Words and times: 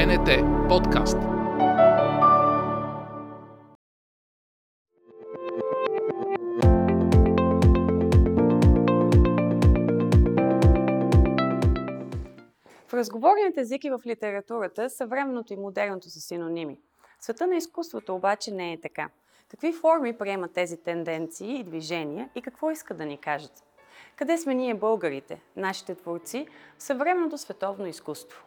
БНТ 0.00 0.28
подкаст. 0.68 1.16
В 12.88 12.94
разговорните 12.94 13.60
езики 13.60 13.90
в 13.90 14.00
литературата 14.06 14.90
съвременното 14.90 15.52
и 15.52 15.56
модерното 15.56 16.10
са 16.10 16.20
синоними. 16.20 16.80
Света 17.20 17.46
на 17.46 17.56
изкуството 17.56 18.14
обаче 18.14 18.50
не 18.50 18.72
е 18.72 18.80
така. 18.80 19.08
Какви 19.48 19.72
форми 19.72 20.18
приемат 20.18 20.52
тези 20.52 20.76
тенденции 20.76 21.60
и 21.60 21.64
движения 21.64 22.30
и 22.34 22.42
какво 22.42 22.70
искат 22.70 22.96
да 22.98 23.04
ни 23.04 23.18
кажат? 23.18 23.64
Къде 24.16 24.38
сме 24.38 24.54
ние 24.54 24.74
българите, 24.74 25.40
нашите 25.56 25.94
творци, 25.94 26.46
в 26.78 26.82
съвременното 26.82 27.38
световно 27.38 27.86
изкуство? 27.86 28.44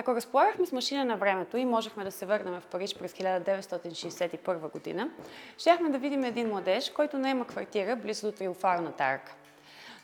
Ако 0.00 0.14
разполагахме 0.14 0.66
с 0.66 0.72
машина 0.72 1.04
на 1.04 1.16
времето 1.16 1.56
и 1.56 1.64
можехме 1.64 2.04
да 2.04 2.10
се 2.10 2.26
върнем 2.26 2.60
в 2.60 2.66
Париж 2.66 2.94
през 2.98 3.12
1961 3.12 4.72
година, 4.72 5.10
щяхме 5.58 5.88
да 5.88 5.98
видим 5.98 6.24
един 6.24 6.48
младеж, 6.48 6.90
който 6.90 7.18
наема 7.18 7.46
квартира 7.46 7.96
близо 7.96 8.30
до 8.30 8.36
Триумфалната 8.36 9.04
арка. 9.04 9.34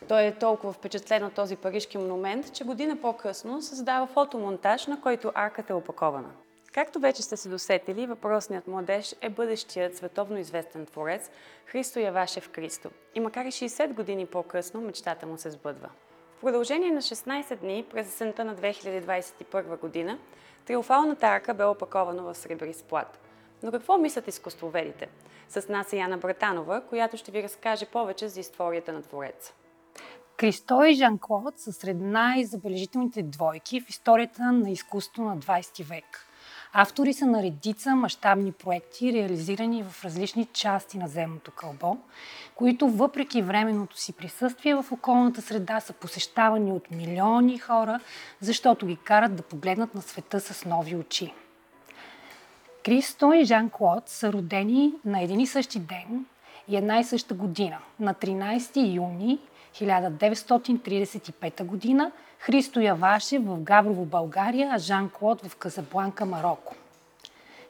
Той 0.09 0.23
е 0.23 0.34
толкова 0.39 0.73
впечатлен 0.73 1.25
от 1.25 1.34
този 1.34 1.57
парижки 1.57 1.98
монумент, 1.98 2.53
че 2.53 2.65
година 2.65 3.01
по-късно 3.01 3.62
създава 3.62 4.07
фотомонтаж, 4.07 4.87
на 4.87 5.01
който 5.01 5.33
арката 5.34 5.73
е 5.73 5.77
опакована. 5.77 6.31
Както 6.73 7.01
вече 7.01 7.23
сте 7.23 7.37
се 7.37 7.48
досетили, 7.48 8.06
въпросният 8.06 8.67
младеж 8.67 9.15
е 9.20 9.29
бъдещият 9.29 9.97
световно 9.97 10.39
известен 10.39 10.87
творец 10.87 11.31
Христо 11.67 11.98
Явашев 11.98 12.48
Кристо. 12.48 12.91
И 13.15 13.20
макар 13.20 13.45
и 13.45 13.53
60 13.53 13.92
години 13.92 14.27
по-късно, 14.27 14.81
мечтата 14.81 15.27
му 15.27 15.39
се 15.39 15.51
сбъдва. 15.51 15.89
В 16.38 16.41
продължение 16.41 16.91
на 16.91 17.02
16 17.02 17.56
дни 17.56 17.84
през 17.91 18.09
есента 18.09 18.45
на 18.45 18.56
2021 18.56 19.80
година, 19.80 20.19
триумфалната 20.66 21.27
арка 21.27 21.55
бе 21.55 21.65
опакована 21.65 22.23
в 22.23 22.34
сребрист 22.34 22.84
плат. 22.84 23.19
Но 23.62 23.72
какво 23.72 23.98
мислят 23.98 24.28
изкуствоведите? 24.28 25.09
С 25.48 25.69
нас 25.69 25.92
е 25.92 25.97
Яна 25.97 26.19
Братанова, 26.19 26.81
която 26.89 27.17
ще 27.17 27.33
ви 27.33 27.42
разкаже 27.42 27.86
повече 27.86 28.28
за 28.28 28.41
историята 28.41 28.92
на 28.92 29.03
твореца. 29.03 29.53
Кристо 30.36 30.84
и 30.84 30.94
Жан-Клод 30.94 31.59
са 31.59 31.72
сред 31.72 31.97
най-забележителните 32.00 33.22
двойки 33.22 33.81
в 33.81 33.89
историята 33.89 34.53
на 34.53 34.70
изкуство 34.70 35.22
на 35.22 35.39
20 35.39 35.84
век. 35.84 36.27
Автори 36.77 37.12
са 37.14 37.27
на 37.27 37.42
редица 37.42 37.97
мащабни 37.97 38.53
проекти, 38.53 39.12
реализирани 39.12 39.83
в 39.83 40.05
различни 40.05 40.47
части 40.53 40.98
на 40.98 41.08
земното 41.08 41.50
кълбо, 41.50 41.97
които 42.55 42.89
въпреки 42.89 43.42
временното 43.42 43.98
си 43.98 44.12
присъствие 44.12 44.75
в 44.75 44.84
околната 44.92 45.42
среда 45.42 45.81
са 45.81 45.92
посещавани 45.92 46.72
от 46.72 46.91
милиони 46.91 47.58
хора, 47.58 48.00
защото 48.41 48.86
ги 48.86 48.97
карат 48.97 49.36
да 49.36 49.42
погледнат 49.42 49.94
на 49.94 50.03
света 50.03 50.41
с 50.41 50.64
нови 50.64 50.97
очи. 50.97 51.33
Кристо 52.84 53.33
и 53.33 53.44
Жан-Клод 53.44 54.09
са 54.09 54.33
родени 54.33 54.92
на 55.05 55.22
един 55.22 55.41
и 55.41 55.47
същи 55.47 55.78
ден 55.78 56.27
и 56.69 56.77
една 56.77 56.98
и 56.98 57.05
съща 57.05 57.34
година, 57.34 57.79
на 58.01 58.15
13 58.15 58.95
юни 58.95 59.39
1935 59.75 61.65
година, 61.65 62.12
Христо 62.39 62.81
Явашев 62.81 63.45
в 63.45 63.61
Габрово, 63.61 64.05
България, 64.05 64.71
а 64.73 64.79
Жан-Клод 64.79 65.47
в 65.47 65.56
Казабланка, 65.56 66.25
Марокко. 66.25 66.75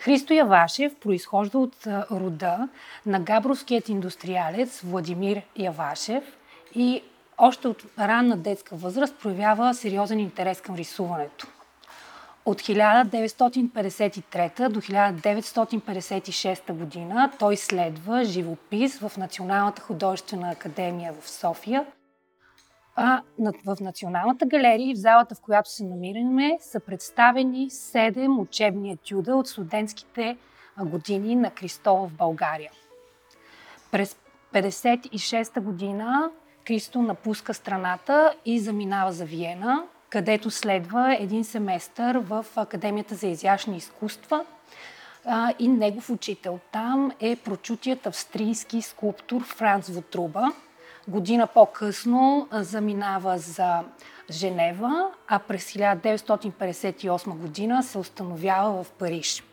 Христо 0.01 0.33
Явашев 0.33 0.95
произхожда 0.95 1.59
от 1.59 1.86
рода 2.11 2.69
на 3.06 3.20
габровският 3.20 3.89
индустриалец 3.89 4.81
Владимир 4.81 5.42
Явашев 5.56 6.36
и 6.75 7.03
още 7.39 7.69
от 7.69 7.84
ранна 7.98 8.36
детска 8.36 8.77
възраст 8.77 9.17
проявява 9.23 9.75
сериозен 9.75 10.19
интерес 10.19 10.61
към 10.61 10.75
рисуването. 10.75 11.47
От 12.47 12.61
1953 12.61 14.69
до 14.69 14.81
1956 14.81 16.73
година 16.73 17.33
той 17.39 17.56
следва 17.56 18.25
живопис 18.25 18.98
в 18.98 19.12
Националната 19.17 19.83
художествена 19.83 20.51
академия 20.51 21.14
в 21.20 21.30
София. 21.30 21.86
А 22.96 23.23
в 23.67 23.77
Националната 23.80 24.46
галерия 24.46 24.91
и 24.91 24.95
в 24.95 24.98
залата, 24.98 25.35
в 25.35 25.41
която 25.41 25.70
се 25.70 25.85
намираме, 25.85 26.58
са 26.61 26.80
представени 26.80 27.70
7 27.70 28.41
учебни 28.41 28.92
етюда 28.92 29.36
от 29.36 29.48
студентските 29.48 30.36
години 30.79 31.36
на 31.36 31.51
Кристо 31.51 31.97
в 31.97 32.13
България. 32.13 32.70
През 33.91 34.17
1956 34.55 35.61
година 35.61 36.30
Кристо 36.64 37.02
напуска 37.02 37.55
страната 37.55 38.35
и 38.45 38.61
заминава 38.61 39.13
за 39.13 39.24
Виена, 39.24 39.85
където 40.14 40.51
следва 40.51 41.17
един 41.20 41.45
семестър 41.45 42.17
в 42.17 42.47
Академията 42.57 43.14
за 43.14 43.27
изящни 43.27 43.77
изкуства 43.77 44.45
и 45.58 45.69
негов 45.69 46.11
учител 46.11 46.58
там 46.73 47.13
е 47.20 47.36
прочутият 47.36 48.07
австрийски 48.07 48.83
скулптор 48.83 49.42
Франц 49.42 49.89
Вотруба. 49.89 50.53
Година 51.08 51.47
по-късно 51.47 52.48
заминава 52.53 53.39
за 53.39 53.80
Женева, 54.30 55.11
а 55.29 55.39
през 55.39 55.73
1958 55.73 57.29
година 57.29 57.83
се 57.83 57.98
установява 57.98 58.85
в 58.85 58.91
Париж. 58.91 59.45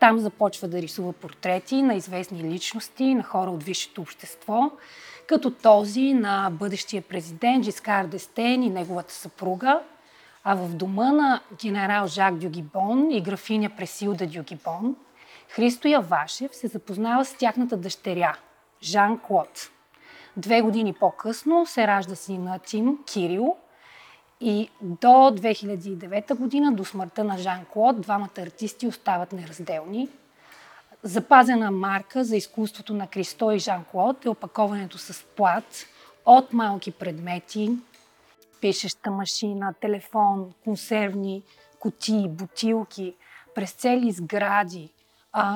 Там 0.00 0.18
започва 0.18 0.68
да 0.68 0.82
рисува 0.82 1.12
портрети 1.12 1.82
на 1.82 1.94
известни 1.94 2.44
личности, 2.44 3.14
на 3.14 3.22
хора 3.22 3.50
от 3.50 3.62
висшето 3.62 4.00
общество, 4.00 4.70
като 5.26 5.50
този 5.50 6.14
на 6.14 6.50
бъдещия 6.52 7.02
президент 7.02 7.64
Джискар 7.64 8.06
Дестен 8.06 8.62
и 8.62 8.70
неговата 8.70 9.14
съпруга– 9.14 9.80
а 10.48 10.54
в 10.54 10.74
дома 10.74 11.12
на 11.12 11.40
генерал 11.60 12.06
Жак 12.06 12.38
Дюгибон 12.38 13.10
и 13.10 13.20
графиня 13.20 13.70
Пресилда 13.70 14.26
Дюгибон, 14.26 14.96
Христо 15.48 15.88
Явашев 15.88 16.54
се 16.54 16.66
запознава 16.66 17.24
с 17.24 17.34
тяхната 17.34 17.76
дъщеря, 17.76 18.36
Жан 18.82 19.18
Клод. 19.18 19.70
Две 20.36 20.62
години 20.62 20.92
по-късно 20.92 21.66
се 21.66 21.86
ражда 21.86 22.14
сина 22.14 22.58
Тим 22.58 22.98
Кирил 23.04 23.56
и 24.40 24.68
до 24.80 25.06
2009 25.06 26.34
година, 26.34 26.72
до 26.72 26.84
смъртта 26.84 27.24
на 27.24 27.38
Жан 27.38 27.64
Клод, 27.72 28.00
двамата 28.00 28.38
артисти 28.38 28.86
остават 28.86 29.32
неразделни. 29.32 30.08
Запазена 31.02 31.70
марка 31.70 32.24
за 32.24 32.36
изкуството 32.36 32.94
на 32.94 33.06
Кристо 33.06 33.50
и 33.50 33.58
Жан 33.58 33.84
Клод 33.90 34.24
е 34.24 34.28
опаковането 34.28 34.98
с 34.98 35.24
плат 35.36 35.86
от 36.26 36.52
малки 36.52 36.90
предмети, 36.90 37.76
пишеща 38.66 39.10
машина, 39.10 39.74
телефон, 39.80 40.52
консервни 40.64 41.42
кутии, 41.78 42.28
бутилки, 42.28 43.14
през 43.54 43.72
цели 43.72 44.12
сгради, 44.12 44.90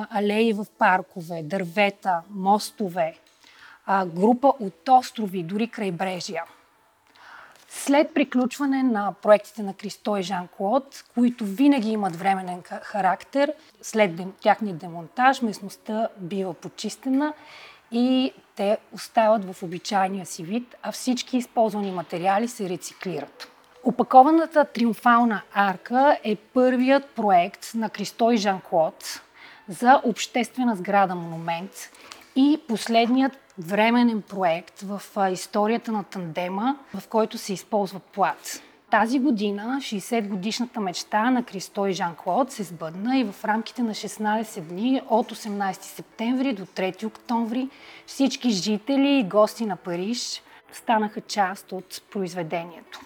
алеи 0.09 0.53
в 0.53 0.65
паркове, 0.77 1.43
дървета, 1.43 2.21
мостове, 2.29 3.17
група 4.05 4.47
от 4.47 4.89
острови, 4.89 5.43
дори 5.43 5.67
крайбрежия. 5.67 6.43
След 7.69 8.13
приключване 8.13 8.83
на 8.83 9.13
проектите 9.21 9.63
на 9.63 9.73
Кристо 9.73 10.17
и 10.17 10.23
Жан-Клод, 10.23 11.03
които 11.13 11.45
винаги 11.45 11.89
имат 11.89 12.15
временен 12.15 12.61
характер, 12.63 13.53
след 13.81 14.21
тяхния 14.41 14.75
демонтаж 14.75 15.41
местността 15.41 16.07
бива 16.17 16.53
почистена 16.53 17.33
и 17.91 18.33
те 18.61 18.77
остават 18.93 19.53
в 19.53 19.63
обичайния 19.63 20.25
си 20.25 20.43
вид, 20.43 20.75
а 20.83 20.91
всички 20.91 21.37
използвани 21.37 21.91
материали 21.91 22.47
се 22.47 22.69
рециклират. 22.69 23.51
Опакованата 23.83 24.65
триумфална 24.65 25.41
арка 25.53 26.17
е 26.23 26.35
първият 26.35 27.05
проект 27.05 27.71
на 27.75 27.89
Кристо 27.89 28.31
и 28.31 28.37
Жан-Клод 28.37 29.21
за 29.69 30.01
обществена 30.03 30.75
сграда 30.75 31.15
монумент 31.15 31.71
и 32.35 32.59
последният 32.67 33.37
временен 33.57 34.21
проект 34.21 34.81
в 34.81 35.01
историята 35.31 35.91
на 35.91 36.03
тандема, 36.03 36.77
в 36.93 37.07
който 37.07 37.37
се 37.37 37.53
използва 37.53 37.99
плат. 37.99 38.61
Тази 38.91 39.19
година 39.19 39.77
60-годишната 39.81 40.79
мечта 40.79 41.29
на 41.29 41.43
Кристо 41.43 41.85
и 41.85 41.93
Жан-Клод 41.93 42.51
се 42.51 42.63
сбъдна 42.63 43.17
и 43.17 43.23
в 43.23 43.45
рамките 43.45 43.83
на 43.83 43.93
16 43.93 44.61
дни 44.61 45.01
от 45.09 45.31
18 45.31 45.81
септември 45.81 46.53
до 46.53 46.65
3 46.65 47.05
октомври 47.05 47.69
всички 48.05 48.49
жители 48.49 49.19
и 49.19 49.23
гости 49.23 49.65
на 49.65 49.75
Париж 49.75 50.41
станаха 50.71 51.21
част 51.21 51.71
от 51.71 52.01
произведението. 52.11 52.99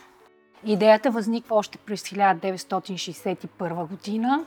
Идеята 0.65 1.11
възниква 1.11 1.55
още 1.55 1.77
през 1.77 2.03
1961 2.03 3.87
година 3.87 4.45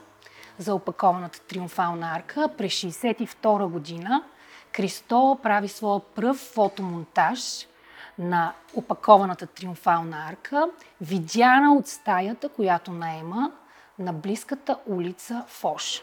за 0.57 0.75
опакованата 0.75 1.39
триумфална 1.39 2.11
арка. 2.15 2.49
През 2.57 2.73
1962 2.73 3.67
година 3.67 4.23
Кристо 4.71 5.39
прави 5.43 5.67
своя 5.67 5.99
пръв 5.99 6.37
фотомонтаж 6.37 7.68
на 8.19 8.53
опакованата 8.75 9.47
триумфална 9.47 10.25
арка, 10.29 10.69
видяна 11.01 11.73
от 11.73 11.87
стаята, 11.87 12.49
която 12.49 12.91
наема 12.91 13.51
на 13.99 14.13
близката 14.13 14.77
улица 14.85 15.43
Фош. 15.47 16.01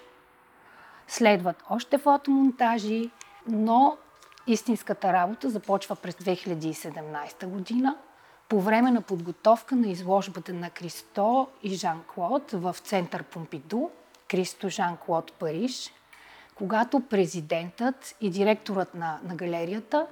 Следват 1.08 1.64
още 1.70 1.98
фотомонтажи, 1.98 3.10
но 3.48 3.96
истинската 4.46 5.12
работа 5.12 5.50
започва 5.50 5.96
през 5.96 6.14
2017 6.14 7.46
година, 7.46 7.96
по 8.48 8.60
време 8.60 8.90
на 8.90 9.00
подготовка 9.00 9.76
на 9.76 9.88
изложбата 9.88 10.52
на 10.52 10.70
Кристо 10.70 11.48
и 11.62 11.74
Жан-Клод 11.74 12.50
в 12.52 12.76
център 12.78 13.22
Помпиду, 13.22 13.88
Кристо 14.28 14.68
Жан-Клод 14.68 15.32
Париж, 15.32 15.92
когато 16.54 17.00
президентът 17.00 18.16
и 18.20 18.30
директорът 18.30 18.94
на, 18.94 19.18
на 19.24 19.34
галерията 19.34 20.06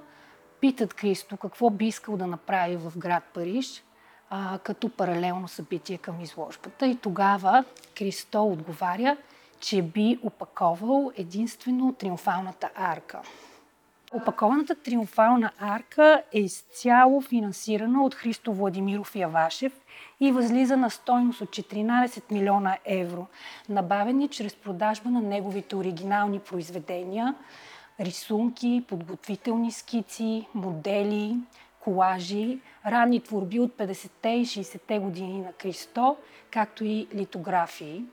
питат 0.65 0.95
Кристо 0.95 1.37
какво 1.37 1.71
би 1.71 1.87
искал 1.87 2.17
да 2.17 2.27
направи 2.27 2.77
в 2.77 2.93
град 2.99 3.23
Париж 3.35 3.85
а, 4.31 4.59
като 4.59 4.89
паралелно 4.89 5.49
събитие 5.49 5.99
към 5.99 6.21
изложбата. 6.21 6.87
И 6.87 6.97
тогава 6.97 7.65
Кристо 7.99 8.45
отговаря, 8.45 9.17
че 9.61 9.83
би 9.83 10.19
опаковал 10.23 11.13
единствено 11.17 11.93
триумфалната 11.93 12.71
арка. 12.75 13.21
Опакованата 14.13 14.75
триумфална 14.75 15.51
арка 15.59 16.23
е 16.33 16.41
изцяло 16.41 17.21
финансирана 17.21 18.05
от 18.05 18.15
Христо 18.15 18.53
Владимиров 18.53 19.17
Явашев 19.17 19.73
и 20.21 20.33
възлиза 20.33 20.77
на 20.77 20.91
стойност 20.91 21.41
от 21.41 21.49
14 21.49 22.33
милиона 22.33 22.79
евро, 22.85 23.27
набавени 23.69 24.29
чрез 24.29 24.55
продажба 24.55 25.11
на 25.11 25.21
неговите 25.21 25.77
оригинални 25.77 26.39
произведения, 26.39 27.35
рисунки, 28.01 28.85
подготвителни 28.89 29.73
скици, 29.73 30.47
модели, 30.55 31.37
колажи, 31.81 32.59
ранни 32.87 33.21
творби 33.21 33.61
от 33.61 33.73
50-те 33.73 34.29
и 34.29 34.47
60-те 34.47 34.99
години 34.99 35.41
на 35.41 35.53
Кристо, 35.53 36.17
както 36.51 36.85
и 36.85 37.07
литографии. 37.15 38.05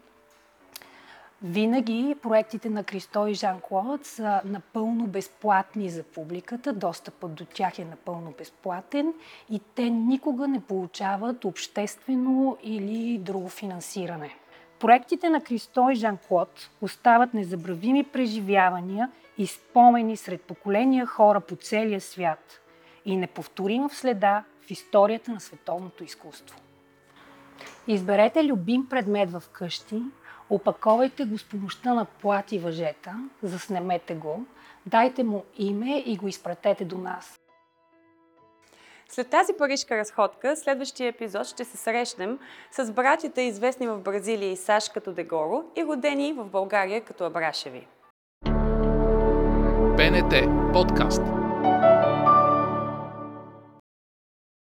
Винаги 1.44 2.16
проектите 2.22 2.69
на 2.69 2.83
Кристо 2.83 3.28
и 3.28 3.33
Жан-Клод 3.33 4.06
са 4.06 4.42
напълно 4.45 5.07
безплатни 5.07 5.89
за 5.89 6.04
публиката, 6.04 6.74
достъпът 6.74 7.33
до 7.33 7.45
тях 7.45 7.80
е 7.80 7.86
напълно 7.86 8.33
безплатен 8.38 9.13
и 9.50 9.60
те 9.75 9.89
никога 9.89 10.48
не 10.48 10.60
получават 10.60 11.45
обществено 11.45 12.57
или 12.63 13.18
друго 13.18 13.50
финансиране. 13.50 14.36
Проектите 14.81 15.30
на 15.30 15.42
Кристо 15.42 15.89
и 15.89 15.95
Жан-Клод 15.95 16.69
остават 16.81 17.33
незабравими 17.33 18.04
преживявания 18.04 19.12
и 19.38 19.48
спомени 19.48 20.18
сред 20.18 20.42
поколения 20.42 21.06
хора 21.06 21.42
по 21.42 21.56
целия 21.56 22.01
свят 22.01 22.62
и 23.06 23.18
неповторима 23.18 23.89
в 23.89 23.95
следа 23.95 24.44
в 24.62 24.72
историята 24.72 25.31
на 25.31 25.39
световното 25.39 26.04
изкуство. 26.04 26.60
Изберете 27.88 28.44
любим 28.44 28.89
предмет 28.89 29.31
в 29.31 29.44
къщи, 29.51 30.01
опаковайте 30.50 31.25
го 31.25 31.38
с 31.38 31.44
помощта 31.44 31.94
на 31.94 32.06
плати 32.06 32.60
въжета, 32.60 33.16
заснемете 33.44 34.16
го, 34.16 34.45
дайте 34.86 35.24
му 35.24 35.44
име 35.57 36.04
и 36.06 36.18
го 36.18 36.28
изпратете 36.28 36.86
до 36.86 36.98
нас. 36.98 37.41
След 39.13 39.28
тази 39.28 39.54
парижка 39.54 39.98
разходка, 39.98 40.56
следващия 40.56 41.08
епизод 41.08 41.48
ще 41.48 41.66
се 41.66 41.78
срещнем 41.78 42.40
с 42.72 42.92
братята, 42.92 43.42
известни 43.42 43.88
в 43.88 43.98
Бразилия 43.98 44.52
и 44.52 44.56
САЩ 44.56 44.94
като 44.94 45.12
Дегоро 45.12 45.63
и 45.78 45.84
родени 45.84 46.34
в 46.34 46.46
България 46.46 47.02
като 47.02 47.24
Абрашеви. 47.24 47.88
БНТ 49.98 50.34
подкаст. 50.74 51.22